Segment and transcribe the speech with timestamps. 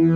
[0.00, 0.08] Baba,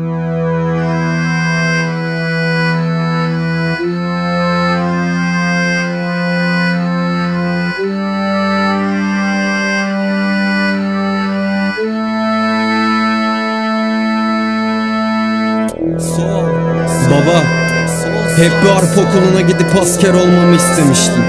[18.37, 21.25] hep bir harp okuluna gidip asker olmamı istemiştin.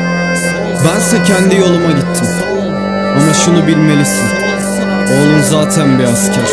[0.85, 2.27] Bense kendi yoluma gittim.
[3.15, 4.27] Ama şunu bilmelisin.
[5.11, 6.45] Oğlun zaten bir asker.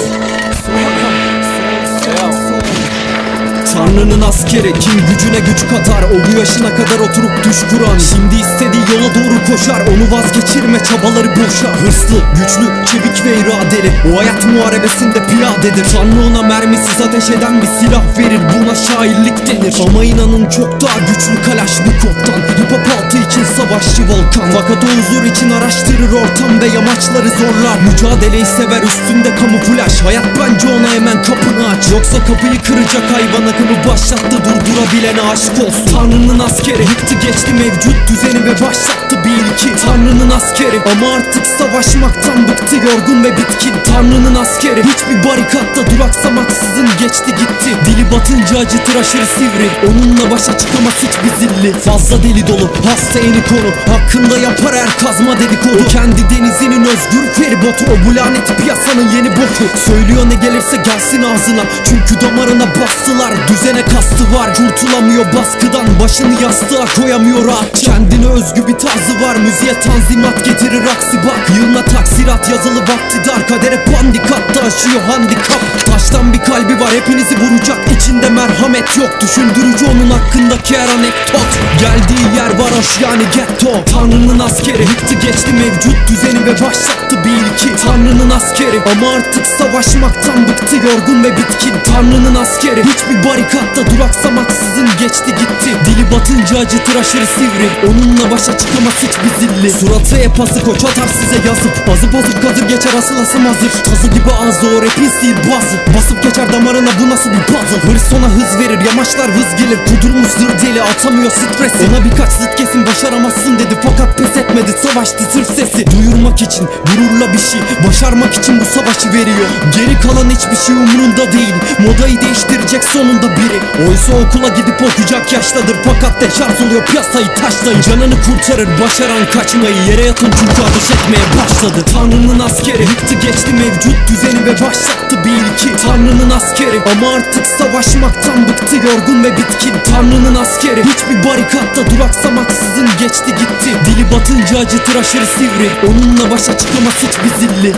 [3.72, 6.02] Tanrı'nın askeri kim gücüne güç katar?
[6.02, 7.98] O bu yaşına kadar oturup düş kuran.
[7.98, 9.80] Şimdi istediği yola doğru koşar.
[9.80, 11.68] Onu vazgeçirme çabaları boşa.
[11.82, 13.90] Hırslı, güçlü, çevik ve iradeli.
[14.12, 15.86] O hayat muharebesinde piyadedir.
[15.92, 18.40] Tanrı ona mermisiz ateş eden bir silah verir.
[18.52, 19.74] Buna şairlik denir.
[19.88, 23.01] Ama inanın çok daha güçlü Kalaşnikov'tan Hip hop altı
[23.32, 24.50] için savaşçı volkan.
[24.52, 27.78] Fakat o huzur için araştırır ortam ve yamaçları zorlar.
[27.92, 30.02] Mücadeleyi sever üstünde kamuflaj.
[30.02, 31.90] Hayat bence ona hemen kapını aç.
[31.90, 34.36] Yoksa kapıyı kıracak hayvan akımı başlattı.
[34.44, 35.86] Durdurabilene aşk olsun.
[35.92, 36.82] Tanrı'nın askeri.
[36.82, 39.84] Yıktı geçti mevcut düzeni ve başlattı bir ilki.
[39.86, 40.80] Tanrı'nın askeri.
[40.92, 43.74] Ama artık savaşmaktan bıktı yorgun ve bitkin.
[43.84, 44.82] Tanrı'nın askeri.
[44.82, 47.70] Hiçbir barikatta duraksamaksızın geçti gitti.
[47.86, 49.68] Dili batınca acıtır aşırı sivri.
[49.88, 51.72] Onunla başa çıkamaz hiçbir zilli.
[51.72, 55.88] Fazla deli dolu hasta yeni konu Hakkında yapar her kazma dedikodu.
[55.88, 57.84] Kendi denizinin özgür feribotu.
[57.84, 61.62] O bu lanet piyasanın yeni boku Söylüyor ne gelirse gelsin ağzına.
[61.84, 64.54] Çünkü damarına bastılar Düzene kastı var.
[64.54, 71.16] Kurtulamıyor baskıdan Başını yastığa koyamıyor rahat Kendine özgü bir tarzı var Müziğe tanzimat getirir aksi
[71.16, 71.42] bak.
[71.56, 74.31] Yılına taksirat yazılı vakti dar Kadere pandikat
[74.72, 75.86] taşıyor handikap.
[75.86, 77.78] Taştan bir kalbi var hepinizi vuracak.
[77.96, 79.20] İçinde merhamet yok.
[79.20, 81.50] Düşündürücü onun hakkındaki her anekdot.
[81.80, 84.82] Geldiği yer varoş yani getto Tanrı'nın askeri.
[84.82, 87.84] Yıktı geçti mevcut düzeni ve başlattı bir ilki.
[87.84, 88.80] Tanrı'nın askeri.
[88.92, 91.74] Ama artık savaşmaktan bıktı yorgun ve bitkin.
[91.84, 92.82] Tanrı'nın askeri.
[92.84, 95.70] Hiçbir barikatta duraksamaksızın geçti gitti.
[95.86, 97.68] Dili batınca acıtır aşırı sivri.
[97.88, 99.70] Onunla başa çıkamaz hiçbir zilli.
[99.70, 103.70] Suratı hep asık o çatar size yazıp Azıp azıp kazır geçer asıl asım hazır.
[103.84, 107.90] Tazı gibi ağzı rapin sil bazı Basıp geçer damarına bu nasıl bir puzzle?
[107.90, 109.78] Hırs ona hız verir yamaçlar hız gelir.
[109.88, 111.90] Kudurmuş zır deli atamıyor stresi.
[111.90, 113.74] Ona birkaç zıt kesin başaramazsın dedi.
[113.82, 115.84] Fakat pes etmedi savaştı sırf sesi.
[115.90, 117.60] Duyurmak için gururla bir şey.
[117.88, 119.48] Başarmak için bu savaşı veriyor.
[119.76, 121.54] Geri kalan hiçbir şey umurunda değil.
[121.78, 123.88] Modayı değiştirecek sonunda biri.
[123.88, 125.76] Oysa okula gidip okuyacak yaştadır.
[125.84, 126.86] Fakat deşarj oluyor.
[126.86, 127.80] Piyasayı taşlayın.
[127.80, 128.68] Canını kurtarır.
[128.80, 129.76] Başaran kaçmayı.
[129.88, 131.84] Yere yatın çünkü ateş etmeye başladı.
[131.94, 132.82] Tanrı'nın askeri.
[132.82, 135.86] Yıktı geçti mevcut düzeni ve başlattı bir ilki.
[135.86, 136.80] Tanrı'nın askeri.
[136.92, 138.76] Ama artık savaşmaktan bıktı.
[138.76, 139.74] Yorgun ve bitkin.
[139.90, 140.82] Tanrı'nın askeri.
[140.84, 143.70] Hiçbir barikatta duraksamaksızın geçti gitti.
[143.86, 145.70] Dili batınca acıtır aşırı sivri.
[145.88, 147.74] Onunla başa çıkamaz hiçbir zilli